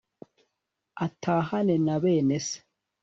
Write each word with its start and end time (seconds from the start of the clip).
atahane 1.05 1.75
na 1.85 1.95
bene 2.03 2.37
se 2.45 2.57